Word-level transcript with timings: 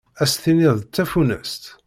Ad 0.21 0.27
s-tiniḍ 0.31 0.75
d 0.79 0.87
tafunast. 0.93 1.63